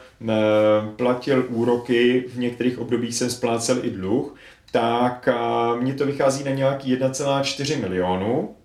platil 0.96 1.46
úroky, 1.50 2.26
v 2.34 2.38
některých 2.38 2.80
obdobích 2.80 3.16
jsem 3.16 3.30
splácel 3.30 3.86
i 3.86 3.90
dluh, 3.90 4.36
tak 4.72 5.28
eh, 5.28 5.82
mně 5.82 5.94
to 5.94 6.06
vychází 6.06 6.44
na 6.44 6.52
nějaký 6.52 6.96
1,4 6.96 7.82
milionu. 7.82 8.56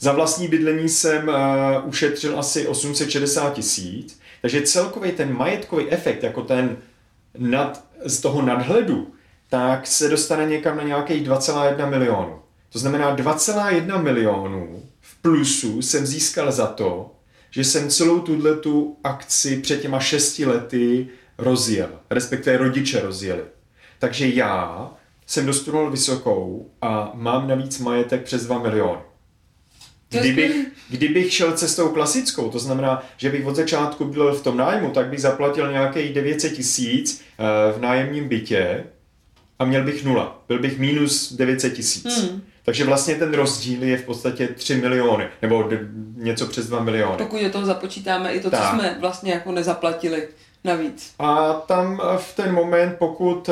Za 0.00 0.12
vlastní 0.12 0.48
bydlení 0.48 0.88
jsem 0.88 1.30
ušetřil 1.84 2.38
asi 2.38 2.66
860 2.66 3.54
tisíc, 3.54 4.20
takže 4.42 4.62
celkový 4.62 5.12
ten 5.12 5.36
majetkový 5.36 5.90
efekt, 5.90 6.22
jako 6.22 6.42
ten 6.42 6.76
nad, 7.38 7.84
z 8.04 8.20
toho 8.20 8.42
nadhledu, 8.42 9.12
tak 9.50 9.86
se 9.86 10.08
dostane 10.08 10.46
někam 10.46 10.76
na 10.76 10.82
nějakých 10.82 11.28
2,1 11.28 11.90
milionu. 11.90 12.38
To 12.72 12.78
znamená 12.78 13.16
2,1 13.16 14.02
milionů 14.02 14.82
v 15.10 15.22
plusu 15.22 15.82
jsem 15.82 16.06
získal 16.06 16.52
za 16.52 16.66
to, 16.66 17.14
že 17.50 17.64
jsem 17.64 17.88
celou 17.88 18.20
tu 18.60 18.96
akci 19.04 19.56
před 19.56 19.82
těma 19.82 20.00
šesti 20.00 20.46
lety 20.46 21.08
rozjel, 21.38 21.90
respektive 22.10 22.56
rodiče 22.56 23.00
rozjeli. 23.00 23.42
Takže 23.98 24.28
já 24.28 24.90
jsem 25.26 25.46
dostudoval 25.46 25.90
vysokou 25.90 26.70
a 26.82 27.12
mám 27.14 27.48
navíc 27.48 27.78
majetek 27.78 28.22
přes 28.22 28.46
2 28.46 28.58
miliony. 28.58 29.00
Kdybych, 30.10 30.66
kdybych 30.90 31.32
šel 31.32 31.52
cestou 31.52 31.88
klasickou, 31.88 32.50
to 32.50 32.58
znamená, 32.58 33.02
že 33.16 33.30
bych 33.30 33.46
od 33.46 33.56
začátku 33.56 34.04
byl 34.04 34.34
v 34.34 34.42
tom 34.42 34.56
nájmu, 34.56 34.90
tak 34.90 35.06
bych 35.06 35.20
zaplatil 35.20 35.72
nějakých 35.72 36.14
900 36.14 36.52
tisíc 36.52 37.20
eh, 37.20 37.72
v 37.72 37.80
nájemním 37.80 38.28
bytě 38.28 38.84
a 39.58 39.64
měl 39.64 39.84
bych 39.84 40.04
nula. 40.04 40.44
Byl 40.48 40.58
bych 40.58 40.78
minus 40.78 41.32
900 41.32 41.74
tisíc. 41.74 42.22
Hmm. 42.22 42.42
Takže 42.68 42.84
vlastně 42.84 43.14
ten 43.14 43.34
rozdíl 43.34 43.82
je 43.82 43.96
v 43.96 44.04
podstatě 44.04 44.48
3 44.48 44.74
miliony, 44.74 45.28
nebo 45.42 45.70
něco 46.16 46.46
přes 46.46 46.66
2 46.66 46.80
miliony. 46.80 47.16
Pokud 47.18 47.42
do 47.42 47.50
toho 47.50 47.66
započítáme 47.66 48.32
i 48.32 48.40
to, 48.40 48.50
tak. 48.50 48.60
co 48.60 48.66
jsme 48.68 48.96
vlastně 49.00 49.32
jako 49.32 49.52
nezaplatili 49.52 50.28
navíc. 50.64 51.14
A 51.18 51.52
tam 51.52 52.00
v 52.16 52.36
ten 52.36 52.54
moment, 52.54 52.96
pokud 52.98 53.50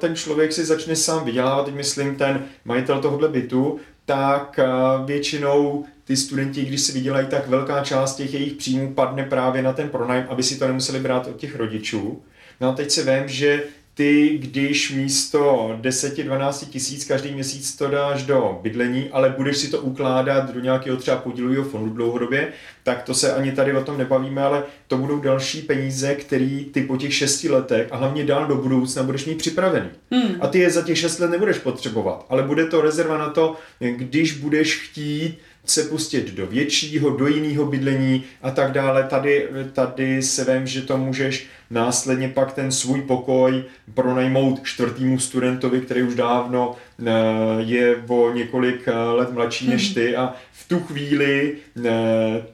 ten 0.00 0.16
člověk 0.16 0.52
si 0.52 0.64
začne 0.64 0.96
sám 0.96 1.24
vydělávat, 1.24 1.64
teď 1.64 1.74
myslím 1.74 2.16
ten 2.16 2.44
majitel 2.64 3.00
tohohle 3.00 3.28
bytu, 3.28 3.80
tak 4.04 4.60
většinou 5.04 5.84
ty 6.04 6.16
studenti, 6.16 6.64
když 6.64 6.80
si 6.80 6.92
vydělají, 6.92 7.26
tak 7.26 7.48
velká 7.48 7.84
část 7.84 8.16
těch 8.16 8.34
jejich 8.34 8.52
příjmů 8.52 8.94
padne 8.94 9.24
právě 9.24 9.62
na 9.62 9.72
ten 9.72 9.88
pronájem, 9.88 10.26
aby 10.28 10.42
si 10.42 10.58
to 10.58 10.66
nemuseli 10.66 11.00
brát 11.00 11.26
od 11.26 11.36
těch 11.36 11.56
rodičů. 11.56 12.22
No 12.60 12.68
a 12.68 12.72
teď 12.72 12.90
se 12.90 13.02
vím, 13.02 13.28
že 13.28 13.62
ty, 13.96 14.38
když 14.38 14.90
místo 14.92 15.70
10-12 15.80 16.68
tisíc 16.68 17.04
každý 17.04 17.34
měsíc 17.34 17.76
to 17.76 17.88
dáš 17.88 18.22
do 18.22 18.58
bydlení, 18.62 19.08
ale 19.12 19.34
budeš 19.36 19.56
si 19.56 19.70
to 19.70 19.80
ukládat 19.80 20.54
do 20.54 20.60
nějakého 20.60 20.96
třeba 20.96 21.16
podílového 21.16 21.64
fondu 21.64 21.90
dlouhodobě, 21.90 22.52
tak 22.82 23.02
to 23.02 23.14
se 23.14 23.34
ani 23.34 23.52
tady 23.52 23.76
o 23.76 23.84
tom 23.84 23.98
nebavíme, 23.98 24.42
ale 24.42 24.64
to 24.88 24.96
budou 24.96 25.20
další 25.20 25.62
peníze, 25.62 26.14
které 26.14 26.60
ty 26.72 26.82
po 26.82 26.96
těch 26.96 27.14
šesti 27.14 27.48
letech 27.48 27.88
a 27.90 27.96
hlavně 27.96 28.24
dál 28.24 28.46
do 28.46 28.56
budoucna 28.56 29.02
budeš 29.02 29.24
mít 29.24 29.38
připravený. 29.38 29.88
Hmm. 30.10 30.36
A 30.40 30.46
ty 30.46 30.58
je 30.58 30.70
za 30.70 30.82
těch 30.82 30.98
šest 30.98 31.18
let 31.18 31.30
nebudeš 31.30 31.58
potřebovat, 31.58 32.26
ale 32.28 32.42
bude 32.42 32.66
to 32.66 32.80
rezerva 32.80 33.18
na 33.18 33.30
to, 33.30 33.56
když 33.80 34.32
budeš 34.32 34.76
chtít 34.80 35.38
se 35.70 35.82
pustit 35.82 36.34
do 36.34 36.46
většího, 36.46 37.10
do 37.10 37.26
jiného 37.26 37.66
bydlení 37.66 38.24
a 38.42 38.50
tak 38.50 38.72
dále. 38.72 39.02
Tady, 39.02 39.48
tady 39.72 40.22
se 40.22 40.52
vím, 40.52 40.66
že 40.66 40.82
to 40.82 40.96
můžeš 40.96 41.46
následně 41.70 42.28
pak 42.28 42.52
ten 42.52 42.72
svůj 42.72 43.02
pokoj 43.02 43.64
pronajmout 43.94 44.62
čtvrtýmu 44.62 45.18
studentovi, 45.18 45.80
který 45.80 46.02
už 46.02 46.14
dávno 46.14 46.76
eh, 47.06 47.12
je 47.58 47.96
o 48.08 48.32
několik 48.32 48.88
eh, 48.88 48.92
let 48.92 49.32
mladší 49.32 49.68
než 49.68 49.94
ty 49.94 50.16
a 50.16 50.34
v 50.52 50.68
tu 50.68 50.80
chvíli 50.80 51.56
eh, 51.84 51.90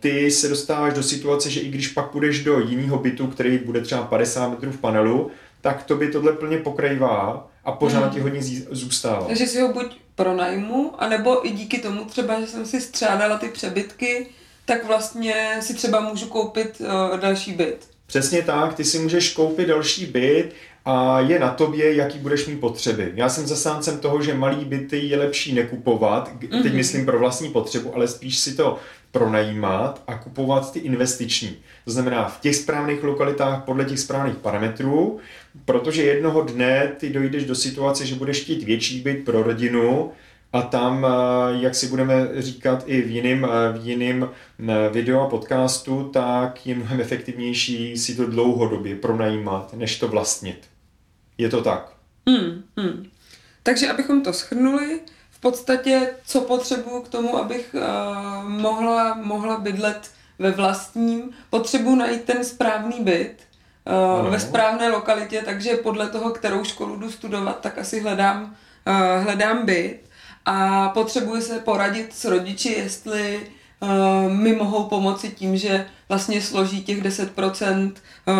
ty 0.01 0.31
se 0.31 0.49
dostáváš 0.49 0.95
do 0.95 1.03
situace, 1.03 1.51
že 1.51 1.61
i 1.61 1.69
když 1.69 1.89
pak 1.89 2.11
půjdeš 2.11 2.45
do 2.45 2.61
jiného 2.61 2.99
bytu, 2.99 3.27
který 3.27 3.59
bude 3.59 3.81
třeba 3.81 4.03
50 4.03 4.49
metrů 4.49 4.73
v 4.73 4.81
panelu, 4.81 5.31
tak 5.63 5.83
to 5.83 5.97
by 5.97 6.09
tohle 6.09 6.33
plně 6.33 6.59
pokrývá 6.59 7.49
a 7.65 7.73
pořád 7.73 8.03
hmm. 8.03 8.11
ti 8.11 8.21
hodně 8.21 8.41
zůstává. 8.71 9.27
Takže 9.27 9.47
si 9.47 9.61
ho 9.61 9.73
buď 9.73 9.97
pronajmu, 10.15 10.93
anebo 10.99 11.47
i 11.47 11.51
díky 11.51 11.79
tomu 11.79 12.05
třeba, 12.05 12.41
že 12.41 12.47
jsem 12.47 12.67
si 12.67 12.81
střádala 12.81 13.39
ty 13.39 13.49
přebytky, 13.49 14.27
tak 14.65 14.87
vlastně 14.87 15.59
si 15.61 15.75
třeba 15.75 16.01
můžu 16.01 16.27
koupit 16.27 16.81
uh, 16.81 17.19
další 17.19 17.53
byt. 17.53 17.89
Přesně 18.07 18.43
tak, 18.43 18.75
ty 18.75 18.85
si 18.85 18.99
můžeš 18.99 19.33
koupit 19.33 19.69
další 19.69 20.07
byt 20.07 20.55
a 20.85 21.21
je 21.21 21.39
na 21.39 21.51
tobě, 21.51 21.95
jaký 21.95 22.19
budeš 22.19 22.47
mít 22.47 22.61
potřeby. 22.61 23.13
Já 23.15 23.29
jsem 23.29 23.47
zasáncem 23.47 23.99
toho, 23.99 24.23
že 24.23 24.35
malý 24.35 24.65
byty 24.65 24.99
je 24.99 25.19
lepší 25.19 25.55
nekupovat, 25.55 26.31
mm-hmm. 26.35 26.63
teď 26.63 26.75
myslím 26.75 27.07
pro 27.07 27.19
vlastní 27.19 27.51
potřebu, 27.51 27.95
ale 27.95 28.09
spíš 28.09 28.39
si 28.39 28.55
to 28.55 28.79
pronajímat 29.13 30.03
a 30.07 30.19
kupovat 30.19 30.73
ty 30.73 30.79
investiční. 30.79 31.57
To 31.85 31.91
znamená 31.91 32.29
v 32.29 32.41
těch 32.41 32.57
správných 32.57 33.03
lokalitách 33.03 33.65
podle 33.65 33.85
těch 33.85 33.99
správných 33.99 34.37
parametrů, 34.37 35.19
protože 35.65 36.03
jednoho 36.03 36.43
dne 36.43 36.93
ty 36.99 37.11
dojdeš 37.11 37.45
do 37.45 37.55
situace, 37.55 38.07
že 38.07 38.15
budeš 38.15 38.41
chtít 38.41 38.63
větší 38.63 39.01
byt 39.01 39.25
pro 39.25 39.43
rodinu 39.43 40.13
a 40.53 40.63
tam, 40.63 41.07
eh, 41.07 41.09
jak 41.63 41.75
si 41.75 41.87
budeme 41.87 42.29
říkat 42.39 42.83
i 42.87 43.03
v 43.03 43.11
jiném 43.11 43.45
eh, 43.45 43.79
v 43.79 43.87
jiným 43.87 44.29
eh, 44.69 44.89
videu 44.93 45.19
a 45.19 45.29
podcastu, 45.29 46.11
tak 46.13 46.67
je 46.67 46.75
mnohem 46.75 47.01
efektivnější 47.01 47.97
si 47.99 48.15
to 48.15 48.27
dlouhodobě 48.27 48.97
pronajímat, 48.97 49.75
než 49.75 49.99
to 49.99 50.09
vlastnit. 50.09 50.69
Je 51.39 51.49
to 51.49 51.63
tak. 51.63 51.93
Hmm, 52.29 52.63
hmm. 52.77 53.07
Takže 53.63 53.91
abychom 53.91 54.23
to 54.23 54.33
schrnuli, 54.33 55.01
v 55.31 55.41
podstatě, 55.41 56.09
co 56.27 56.41
potřebuju 56.41 57.03
k 57.03 57.09
tomu, 57.09 57.37
abych 57.37 57.75
uh, 57.75 58.49
mohla, 58.49 59.15
mohla 59.15 59.61
bydlet 59.61 60.11
ve 60.39 60.51
vlastním, 60.51 61.31
potřebuji 61.51 61.97
najít 61.97 62.25
ten 62.25 62.45
správný 62.45 63.01
byt 63.01 63.37
uh, 64.23 64.31
ve 64.31 64.41
správné 64.41 64.89
lokalitě, 64.89 65.43
takže 65.45 65.77
podle 65.77 66.09
toho, 66.09 66.31
kterou 66.31 66.65
školu 66.65 66.97
jdu 66.97 67.11
studovat, 67.11 67.61
tak 67.61 67.79
asi 67.79 68.01
hledám, 68.01 68.57
uh, 68.87 69.25
hledám 69.25 69.67
byt. 69.67 70.01
A 70.45 70.89
potřebuji 70.89 71.43
se 71.43 71.59
poradit 71.59 72.15
s 72.15 72.25
rodiči, 72.25 72.73
jestli 72.73 73.51
uh, 73.81 74.33
mi 74.33 74.53
mohou 74.53 74.85
pomoci 74.85 75.31
tím, 75.31 75.57
že 75.57 75.87
vlastně 76.09 76.43
složí 76.43 76.85
těch 76.85 77.03
10% 77.03 77.93
uh, 78.27 78.35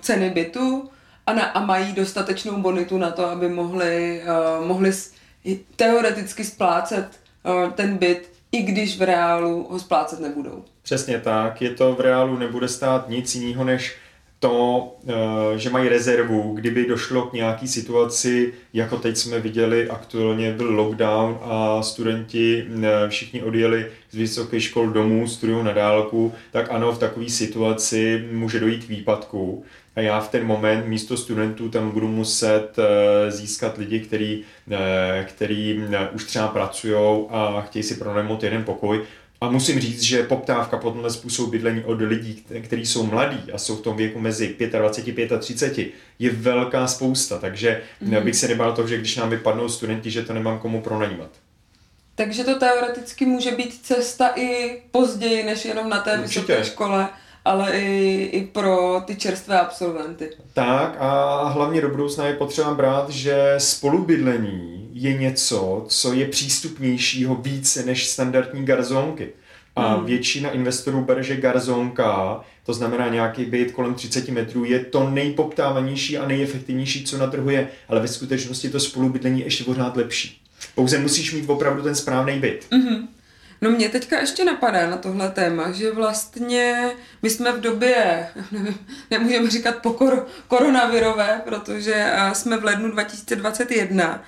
ceny 0.00 0.30
bytu 0.30 0.90
a, 1.26 1.32
na, 1.32 1.44
a 1.44 1.64
mají 1.64 1.92
dostatečnou 1.92 2.62
bonitu 2.62 2.98
na 2.98 3.10
to, 3.10 3.26
aby 3.30 3.48
mohli, 3.48 4.22
mohli 4.66 4.92
teoreticky 5.76 6.44
splácet 6.44 7.20
ten 7.74 7.96
byt, 7.96 8.37
i 8.52 8.62
když 8.62 8.98
v 8.98 9.02
reálu 9.02 9.66
ho 9.70 9.78
splácet 9.78 10.20
nebudou. 10.20 10.64
Přesně 10.82 11.20
tak, 11.20 11.62
je 11.62 11.70
to 11.70 11.94
v 11.94 12.00
reálu 12.00 12.38
nebude 12.38 12.68
stát 12.68 13.08
nic 13.08 13.34
jiného 13.34 13.64
než 13.64 13.96
to, 14.40 14.96
eh, 15.08 15.58
že 15.58 15.70
mají 15.70 15.88
rezervu, 15.88 16.52
kdyby 16.52 16.86
došlo 16.86 17.22
k 17.22 17.32
nějaký 17.32 17.68
situaci, 17.68 18.52
jako 18.72 18.96
teď 18.96 19.16
jsme 19.16 19.40
viděli, 19.40 19.90
aktuálně 19.90 20.52
byl 20.52 20.74
lockdown 20.74 21.38
a 21.42 21.82
studenti 21.82 22.66
eh, 22.82 23.08
všichni 23.08 23.42
odjeli 23.42 23.86
z 24.10 24.16
vysoké 24.16 24.60
škol 24.60 24.90
domů, 24.90 25.28
studují 25.28 25.64
na 25.64 25.72
dálku, 25.72 26.32
tak 26.52 26.66
ano, 26.70 26.92
v 26.92 26.98
takové 26.98 27.28
situaci 27.28 28.28
může 28.32 28.60
dojít 28.60 28.84
k 28.84 28.88
výpadku. 28.88 29.64
A 29.96 30.00
já 30.00 30.20
v 30.20 30.30
ten 30.30 30.46
moment 30.46 30.86
místo 30.86 31.16
studentů 31.16 31.68
tam 31.68 31.90
budu 31.90 32.08
muset 32.08 32.68
eh, 32.78 33.30
získat 33.30 33.78
lidi, 33.78 34.00
který, 34.00 34.42
který 35.24 35.84
už 36.12 36.24
třeba 36.24 36.48
pracují 36.48 37.26
a 37.30 37.60
chtějí 37.66 37.82
si 37.82 37.94
pronajmout 37.94 38.42
jeden 38.42 38.64
pokoj, 38.64 39.02
a 39.40 39.50
musím 39.50 39.80
říct, 39.80 40.02
že 40.02 40.22
poptávka 40.22 40.76
po 40.76 40.90
tomhle 40.90 41.10
způsobu 41.10 41.50
bydlení 41.50 41.84
od 41.84 42.00
lidí, 42.00 42.44
kteří 42.62 42.86
jsou 42.86 43.06
mladí 43.06 43.52
a 43.52 43.58
jsou 43.58 43.76
v 43.76 43.80
tom 43.80 43.96
věku 43.96 44.20
mezi 44.20 44.56
25 44.78 45.32
a 45.32 45.38
30, 45.38 45.78
je 46.18 46.30
velká 46.30 46.86
spousta, 46.86 47.38
takže 47.38 47.82
mm-hmm. 48.02 48.24
bych 48.24 48.36
se 48.36 48.48
nebál 48.48 48.72
toho, 48.72 48.88
že 48.88 48.98
když 48.98 49.16
nám 49.16 49.30
vypadnou 49.30 49.68
studenti, 49.68 50.10
že 50.10 50.22
to 50.22 50.34
nemám 50.34 50.58
komu 50.58 50.80
pronajímat. 50.80 51.30
Takže 52.14 52.44
to 52.44 52.58
teoreticky 52.58 53.26
může 53.26 53.50
být 53.50 53.80
cesta 53.82 54.32
i 54.36 54.80
později, 54.90 55.44
než 55.44 55.64
jenom 55.64 55.88
na 55.88 55.98
té 55.98 56.18
Určitě. 56.18 56.40
vysoké 56.40 56.64
škole, 56.64 57.08
ale 57.44 57.72
i, 57.72 58.22
i 58.22 58.46
pro 58.46 59.02
ty 59.06 59.16
čerstvé 59.16 59.60
absolventy. 59.60 60.30
Tak 60.52 60.96
a 60.98 61.44
hlavně 61.48 61.80
do 61.80 61.88
budoucna 61.88 62.26
je 62.26 62.34
potřeba 62.34 62.74
brát, 62.74 63.10
že 63.10 63.54
spolubydlení 63.58 64.87
je 65.02 65.12
něco, 65.12 65.84
co 65.88 66.12
je 66.12 66.26
přístupnějšího 66.26 67.34
více 67.34 67.84
než 67.84 68.06
standardní 68.06 68.64
garzonky. 68.64 69.28
A 69.76 69.94
hmm. 69.94 70.06
většina 70.06 70.50
investorů 70.50 71.04
bere, 71.04 71.22
že 71.22 71.36
garzonka, 71.36 72.40
to 72.66 72.74
znamená 72.74 73.08
nějaký 73.08 73.44
byt 73.44 73.72
kolem 73.72 73.94
30 73.94 74.28
metrů, 74.28 74.64
je 74.64 74.80
to 74.80 75.10
nejpoptávanější 75.10 76.18
a 76.18 76.28
nejefektivnější, 76.28 77.04
co 77.04 77.18
na 77.18 77.26
trhu 77.26 77.50
je, 77.50 77.68
ale 77.88 78.00
ve 78.00 78.08
skutečnosti 78.08 78.70
to 78.70 78.80
spolubydlení 78.80 79.40
je 79.40 79.46
ještě 79.46 79.64
pořád 79.64 79.96
lepší. 79.96 80.42
Pouze 80.74 80.98
musíš 80.98 81.32
mít 81.34 81.50
opravdu 81.50 81.82
ten 81.82 81.94
správný 81.94 82.38
byt. 82.38 82.66
Mm-hmm. 82.70 83.06
No 83.60 83.70
mě 83.70 83.88
teďka 83.88 84.20
ještě 84.20 84.44
napadá 84.44 84.90
na 84.90 84.96
tohle 84.96 85.30
téma, 85.30 85.72
že 85.72 85.92
vlastně 85.92 86.90
my 87.22 87.30
jsme 87.30 87.52
v 87.52 87.60
době, 87.60 88.28
nevím, 88.52 88.78
nemůžeme 89.10 89.50
říkat 89.50 89.76
po 89.76 89.90
kor- 89.90 90.26
koronavirové, 90.48 91.42
protože 91.44 92.12
jsme 92.32 92.56
v 92.56 92.64
lednu 92.64 92.90
2021. 92.90 94.22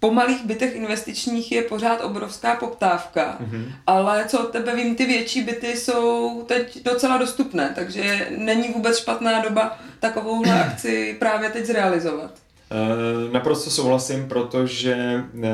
Po 0.00 0.10
malých 0.10 0.44
bytech 0.44 0.74
investičních 0.74 1.52
je 1.52 1.62
pořád 1.62 2.00
obrovská 2.00 2.56
poptávka, 2.56 3.38
mm-hmm. 3.40 3.72
ale 3.86 4.24
co 4.28 4.40
od 4.40 4.52
tebe 4.52 4.76
vím, 4.76 4.96
ty 4.96 5.06
větší 5.06 5.42
byty 5.42 5.76
jsou 5.76 6.42
teď 6.42 6.82
docela 6.84 7.16
dostupné, 7.16 7.72
takže 7.74 8.28
není 8.36 8.68
vůbec 8.68 8.98
špatná 8.98 9.40
doba 9.40 9.78
takovouhle 10.00 10.64
akci 10.64 11.16
právě 11.18 11.50
teď 11.50 11.66
zrealizovat. 11.66 12.45
Eh, 12.70 13.32
naprosto 13.32 13.70
souhlasím, 13.70 14.28
protože 14.28 14.94
eh, 14.94 15.52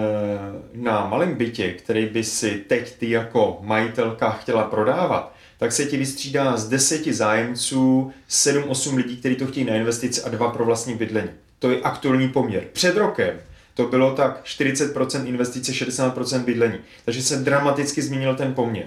na 0.74 1.06
malém 1.06 1.34
bytě, 1.34 1.72
který 1.72 2.06
by 2.06 2.24
si 2.24 2.50
teď 2.50 2.96
ty 2.98 3.10
jako 3.10 3.58
majitelka 3.62 4.30
chtěla 4.30 4.64
prodávat, 4.64 5.34
tak 5.58 5.72
se 5.72 5.84
ti 5.84 5.96
vystřídá 5.96 6.56
z 6.56 6.68
deseti 6.68 7.12
zájemců 7.12 8.12
7-8 8.30 8.96
lidí, 8.96 9.16
kteří 9.16 9.36
to 9.36 9.46
chtějí 9.46 9.66
na 9.66 9.74
investici 9.74 10.22
a 10.22 10.28
dva 10.28 10.50
pro 10.50 10.64
vlastní 10.64 10.94
bydlení. 10.94 11.30
To 11.58 11.70
je 11.70 11.80
aktuální 11.80 12.28
poměr. 12.28 12.64
Před 12.72 12.96
rokem 12.96 13.40
to 13.74 13.86
bylo 13.86 14.14
tak 14.14 14.44
40% 14.44 15.26
investice, 15.26 15.72
60% 15.72 16.44
bydlení. 16.44 16.78
Takže 17.04 17.22
se 17.22 17.36
dramaticky 17.36 18.02
změnil 18.02 18.34
ten 18.34 18.54
poměr. 18.54 18.86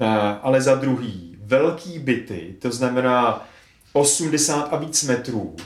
Eh, 0.00 0.06
ale 0.42 0.60
za 0.60 0.74
druhý, 0.74 1.36
velký 1.44 1.98
byty, 1.98 2.54
to 2.58 2.70
znamená 2.70 3.48
80 3.92 4.62
a 4.62 4.76
víc 4.76 5.04
metrů, 5.04 5.56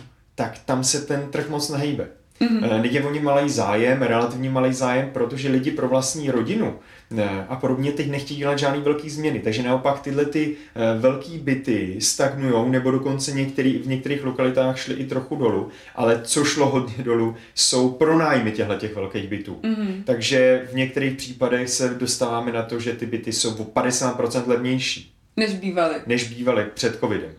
tak 0.40 0.58
tam 0.58 0.84
se 0.84 1.00
ten 1.00 1.28
trh 1.30 1.48
moc 1.48 1.68
nehejbe. 1.68 2.08
Mm-hmm. 2.40 2.80
Lidi 2.80 3.00
oni 3.00 3.20
malý 3.20 3.50
zájem, 3.50 4.02
relativně 4.02 4.50
malý 4.50 4.72
zájem, 4.72 5.10
protože 5.12 5.48
lidi 5.48 5.70
pro 5.70 5.88
vlastní 5.88 6.30
rodinu 6.30 6.78
eh, 7.18 7.44
a 7.48 7.56
podobně 7.56 7.92
teď 7.92 8.10
nechtějí 8.10 8.38
dělat 8.38 8.58
žádný 8.58 8.82
velký 8.82 9.10
změny. 9.10 9.40
Takže 9.40 9.62
naopak 9.62 10.00
tyhle 10.00 10.24
ty 10.24 10.56
eh, 10.74 10.98
velký 10.98 11.38
byty 11.38 11.96
stagnují, 12.00 12.70
nebo 12.70 12.90
dokonce 12.90 13.32
některý, 13.32 13.78
v 13.78 13.88
některých 13.88 14.24
lokalitách 14.24 14.78
šly 14.78 14.94
i 14.94 15.04
trochu 15.04 15.36
dolů, 15.36 15.68
ale 15.94 16.20
co 16.24 16.44
šlo 16.44 16.66
hodně 16.66 17.04
dolů, 17.04 17.34
jsou 17.54 17.90
pronájmy 17.90 18.52
těchto 18.52 18.74
těch 18.74 18.94
velkých 18.94 19.28
bytů. 19.28 19.58
Mm-hmm. 19.62 20.02
Takže 20.04 20.68
v 20.72 20.74
některých 20.74 21.16
případech 21.16 21.68
se 21.68 21.88
dostáváme 21.88 22.52
na 22.52 22.62
to, 22.62 22.80
že 22.80 22.92
ty 22.92 23.06
byty 23.06 23.32
jsou 23.32 23.54
o 23.54 23.64
50% 23.64 24.48
levnější. 24.48 25.12
Než 25.36 25.52
bývaly. 25.54 25.94
Než 26.06 26.28
bývaly 26.28 26.66
před 26.74 27.00
covidem. 27.00 27.30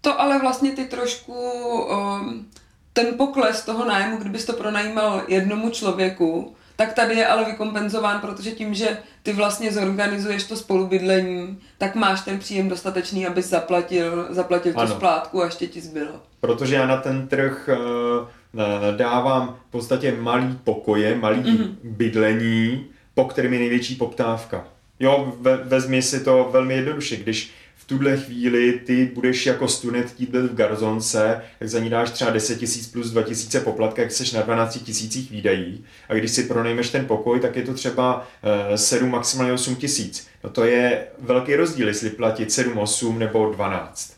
To 0.00 0.20
ale 0.20 0.38
vlastně 0.38 0.72
ty 0.72 0.84
trošku, 0.84 1.34
um, 1.34 2.46
ten 2.92 3.06
pokles 3.16 3.64
toho 3.64 3.84
nájmu, 3.84 4.16
kdybys 4.16 4.44
to 4.44 4.52
pronajímal 4.52 5.22
jednomu 5.28 5.70
člověku, 5.70 6.54
tak 6.76 6.92
tady 6.92 7.14
je 7.14 7.26
ale 7.26 7.44
vykompenzován, 7.44 8.20
protože 8.20 8.50
tím, 8.50 8.74
že 8.74 8.98
ty 9.22 9.32
vlastně 9.32 9.72
zorganizuješ 9.72 10.44
to 10.44 10.56
spolubydlení, 10.56 11.58
tak 11.78 11.94
máš 11.94 12.20
ten 12.20 12.38
příjem 12.38 12.68
dostatečný, 12.68 13.26
abys 13.26 13.48
zaplatil, 13.48 14.26
zaplatil 14.30 14.74
tu 14.74 14.86
splátku 14.86 15.42
a 15.42 15.44
ještě 15.44 15.66
ti 15.66 15.80
zbylo. 15.80 16.22
Protože 16.40 16.74
já 16.74 16.86
na 16.86 16.96
ten 16.96 17.28
trh 17.28 17.68
uh, 17.72 18.96
dávám 18.96 19.56
v 19.68 19.70
podstatě 19.70 20.16
malý 20.20 20.58
pokoje, 20.64 21.16
malý 21.18 21.38
mm-hmm. 21.38 21.74
bydlení, 21.84 22.86
po 23.14 23.24
kterým 23.24 23.52
je 23.52 23.58
největší 23.58 23.94
poptávka. 23.94 24.64
Jo, 25.00 25.32
ve, 25.40 25.56
vezmi 25.56 26.02
si 26.02 26.24
to 26.24 26.48
velmi 26.52 26.74
jednoduše, 26.74 27.16
když 27.16 27.50
tuhle 27.86 28.16
chvíli 28.16 28.72
ty 28.72 29.10
budeš 29.14 29.46
jako 29.46 29.68
student 29.68 30.06
chtít 30.06 30.30
v 30.30 30.54
Garzonce, 30.54 31.42
tak 31.58 31.68
za 31.68 31.80
ní 31.80 31.90
dáš 31.90 32.10
třeba 32.10 32.30
10 32.30 32.58
tisíc 32.58 32.88
plus 32.88 33.10
2 33.10 33.22
tisíce 33.22 33.60
poplatka, 33.60 34.02
jak 34.02 34.12
jsi 34.12 34.36
na 34.36 34.42
12 34.42 34.78
tisících 34.78 35.30
výdají. 35.30 35.84
A 36.08 36.14
když 36.14 36.30
si 36.30 36.42
pronejmeš 36.42 36.90
ten 36.90 37.06
pokoj, 37.06 37.40
tak 37.40 37.56
je 37.56 37.62
to 37.62 37.74
třeba 37.74 38.28
7, 38.76 39.08
eh, 39.08 39.10
maximálně 39.10 39.52
8 39.52 39.76
tisíc. 39.76 40.26
No 40.44 40.50
to 40.50 40.64
je 40.64 41.06
velký 41.18 41.56
rozdíl, 41.56 41.88
jestli 41.88 42.10
platit 42.10 42.52
7, 42.52 42.78
8 42.78 43.18
nebo 43.18 43.52
12. 43.52 44.16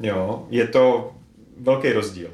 Jo, 0.00 0.46
je 0.50 0.66
to 0.66 1.14
velký 1.60 1.92
rozdíl. 1.92 2.30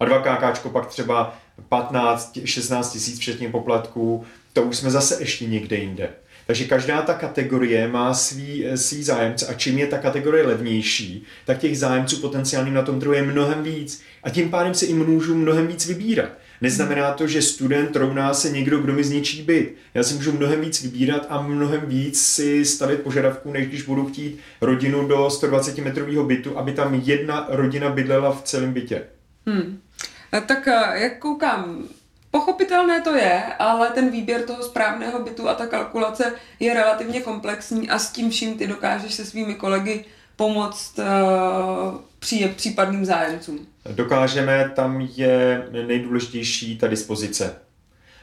A 0.00 0.04
2 0.04 0.18
KKčko 0.18 0.70
pak 0.70 0.86
třeba 0.86 1.38
15, 1.68 2.38
16 2.44 2.92
tisíc 2.92 3.18
včetně 3.18 3.48
poplatků, 3.48 4.24
to 4.52 4.62
už 4.62 4.76
jsme 4.76 4.90
zase 4.90 5.16
ještě 5.20 5.46
někde 5.46 5.76
jinde. 5.76 6.08
Takže 6.48 6.64
každá 6.64 7.02
ta 7.02 7.14
kategorie 7.14 7.88
má 7.88 8.14
svý, 8.14 8.64
svý 8.74 9.02
zájemce 9.02 9.46
a 9.46 9.54
čím 9.54 9.78
je 9.78 9.86
ta 9.86 9.98
kategorie 9.98 10.46
levnější, 10.46 11.24
tak 11.44 11.58
těch 11.58 11.78
zájemců 11.78 12.16
potenciálně 12.16 12.70
na 12.70 12.82
tom 12.82 13.00
trhu 13.00 13.12
je 13.12 13.22
mnohem 13.22 13.62
víc. 13.62 14.02
A 14.22 14.30
tím 14.30 14.50
pádem 14.50 14.74
si 14.74 14.86
i 14.86 14.94
můžu 14.94 15.34
mnohem 15.34 15.66
víc 15.66 15.86
vybírat. 15.86 16.30
Neznamená 16.60 17.12
to, 17.12 17.26
že 17.26 17.42
student 17.42 17.96
rovná 17.96 18.34
se 18.34 18.50
někdo, 18.50 18.78
kdo 18.78 18.92
mi 18.92 19.04
zničí 19.04 19.42
byt. 19.42 19.74
Já 19.94 20.02
si 20.02 20.14
můžu 20.14 20.32
mnohem 20.32 20.60
víc 20.60 20.82
vybírat 20.82 21.26
a 21.28 21.42
mnohem 21.42 21.80
víc 21.86 22.26
si 22.26 22.64
stavit 22.64 23.00
požadavků, 23.00 23.52
než 23.52 23.66
když 23.66 23.82
budu 23.82 24.06
chtít 24.06 24.38
rodinu 24.60 25.08
do 25.08 25.30
120 25.30 25.78
metrového 25.78 26.24
bytu, 26.24 26.58
aby 26.58 26.72
tam 26.72 27.02
jedna 27.04 27.46
rodina 27.48 27.90
bydlela 27.90 28.32
v 28.32 28.42
celém 28.42 28.72
bytě. 28.72 29.02
Hmm. 29.46 29.80
Tak 30.46 30.68
eh, 30.68 31.02
jak 31.02 31.18
koukám, 31.18 31.88
Pochopitelné 32.30 33.00
to 33.00 33.14
je, 33.14 33.42
ale 33.58 33.90
ten 33.90 34.10
výběr 34.10 34.42
toho 34.42 34.62
správného 34.62 35.22
bytu 35.22 35.48
a 35.48 35.54
ta 35.54 35.66
kalkulace 35.66 36.32
je 36.60 36.74
relativně 36.74 37.20
komplexní 37.20 37.90
a 37.90 37.98
s 37.98 38.12
tím 38.12 38.30
vším 38.30 38.58
ty 38.58 38.66
dokážeš 38.66 39.14
se 39.14 39.24
svými 39.24 39.54
kolegy 39.54 40.04
pomoct 40.36 40.98
uh, 40.98 41.04
při 42.18 42.52
případným 42.56 43.04
zájemcům. 43.04 43.66
Dokážeme, 43.90 44.72
tam 44.76 45.00
je 45.00 45.68
nejdůležitější 45.86 46.78
ta 46.78 46.88
dispozice. 46.88 47.56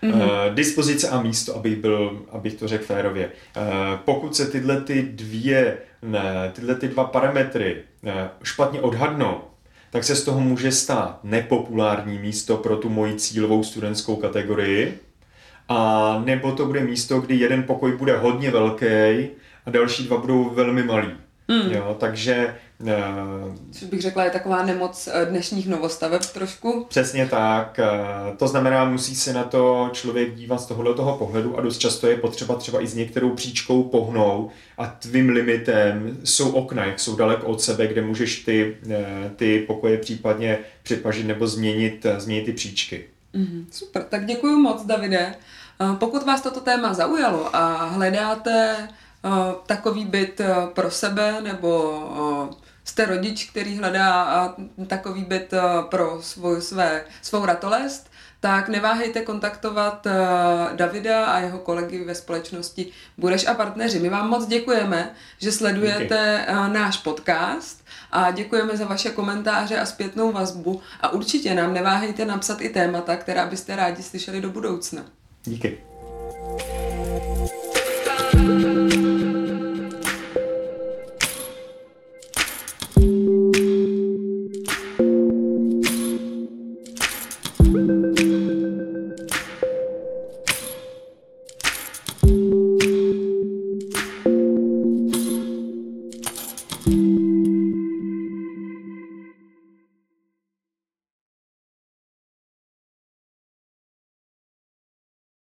Mm-hmm. 0.04 0.16
Uh, 0.16 0.56
dispozice 0.56 1.10
a 1.10 1.22
místo, 1.22 1.56
abych, 1.56 1.76
byl, 1.76 2.26
abych 2.32 2.54
to 2.54 2.68
řekl 2.68 2.86
férově. 2.86 3.32
Uh, 3.58 3.64
pokud 4.06 4.36
se 4.36 4.46
tyhle 4.46 4.82
ty 4.82 5.02
dvě, 5.02 5.78
ne, 6.02 6.52
tyhle 6.56 6.76
ty 6.76 6.88
dva 6.88 7.04
parametry 7.04 7.84
uh, 8.04 8.12
špatně 8.44 8.82
odhadnou, 8.82 9.42
tak 9.96 10.04
se 10.04 10.16
z 10.16 10.24
toho 10.24 10.40
může 10.40 10.72
stát 10.72 11.20
nepopulární 11.24 12.20
místo 12.20 12.58
pro 12.58 12.78
tu 12.78 12.90
moji 12.90 13.16
cílovou 13.16 13.64
studentskou 13.64 14.16
kategorii, 14.16 15.00
a 15.70 16.22
nebo 16.26 16.52
to 16.52 16.66
bude 16.66 16.80
místo, 16.80 17.20
kdy 17.20 17.36
jeden 17.36 17.64
pokoj 17.64 17.98
bude 17.98 18.18
hodně 18.18 18.52
velký 18.52 18.86
a 19.66 19.70
další 19.70 20.04
dva 20.04 20.18
budou 20.18 20.50
velmi 20.50 20.84
malý. 20.84 21.08
Mm. 21.48 21.72
Jo, 21.72 21.96
takže 22.00 22.56
Což 23.72 23.84
bych 23.84 24.02
řekla, 24.02 24.24
je 24.24 24.30
taková 24.30 24.66
nemoc 24.66 25.10
eh, 25.12 25.26
dnešních 25.26 25.68
novostaveb 25.68 26.22
trošku. 26.26 26.86
Přesně 26.90 27.28
tak. 27.28 27.80
Uh, 27.80 28.36
to 28.38 28.48
znamená, 28.48 28.86
musí 28.86 29.16
se 29.16 29.34
na 29.34 29.44
to 29.44 29.90
člověk 29.94 30.36
dívat 30.36 30.62
z 30.62 30.66
tohohle 30.66 30.94
toho 30.94 31.18
pohledu 31.18 31.58
a 31.58 31.62
dost 31.62 31.78
často 31.78 32.08
je 32.08 32.18
potřeba 32.18 32.56
třeba 32.56 32.82
i 32.82 32.88
s 32.88 32.96
některou 32.96 33.30
příčkou 33.30 33.84
pohnout 33.84 34.52
a 34.78 34.88
tvým 34.88 35.30
limitem 35.30 36.18
jsou 36.24 36.52
okna, 36.52 36.86
jak 36.86 37.00
jsou 37.00 37.16
daleko 37.16 37.48
od 37.48 37.62
sebe, 37.62 37.88
kde 37.88 38.02
můžeš 38.02 38.40
ty, 38.40 38.78
uh, 38.86 38.94
ty 39.36 39.60
pokoje 39.60 39.98
případně 39.98 40.60
připažit 40.84 41.28
nebo 41.28 41.48
změnit, 41.48 42.06
změnit 42.18 42.46
ty 42.46 42.54
příčky. 42.54 43.06
Mm-hmm. 43.36 43.66
Super, 43.72 44.04
tak 44.04 44.26
děkuji 44.26 44.56
moc, 44.56 44.86
Davide. 44.86 45.36
Pokud 46.00 46.24
vás 46.24 46.42
toto 46.42 46.60
téma 46.60 46.94
zaujalo 46.94 47.56
a 47.56 47.86
hledáte 47.86 48.88
takový 49.66 50.06
byt 50.06 50.42
pro 50.74 50.92
sebe 50.92 51.42
nebo 51.42 52.00
jste 52.86 53.06
rodič, 53.06 53.50
který 53.50 53.78
hledá 53.78 54.56
takový 54.88 55.24
byt 55.24 55.54
pro 55.90 56.22
svou, 56.22 56.62
své, 56.62 57.06
svou 57.22 57.46
ratolest, 57.46 58.12
tak 58.40 58.70
neváhejte 58.70 59.22
kontaktovat 59.22 60.08
Davida 60.76 61.26
a 61.26 61.40
jeho 61.40 61.60
kolegy 61.60 62.04
ve 62.04 62.16
společnosti 62.16 62.92
Budeš 63.18 63.48
a 63.48 63.54
partneři. 63.54 64.00
My 64.00 64.10
vám 64.10 64.30
moc 64.30 64.46
děkujeme, 64.46 65.12
že 65.42 65.52
sledujete 65.52 66.46
Díky. 66.48 66.74
náš 66.74 66.98
podcast 66.98 67.86
a 68.12 68.32
děkujeme 68.32 68.78
za 68.78 68.86
vaše 68.86 69.10
komentáře 69.10 69.80
a 69.80 69.86
zpětnou 69.86 70.32
vazbu 70.32 70.82
a 71.02 71.10
určitě 71.10 71.56
nám 71.56 71.74
neváhejte 71.74 72.26
napsat 72.26 72.62
i 72.62 72.70
témata, 72.70 73.16
která 73.16 73.46
byste 73.46 73.76
rádi 73.76 74.04
slyšeli 74.04 74.42
do 74.42 74.50
budoucna. 74.50 75.02
Díky. 75.44 75.95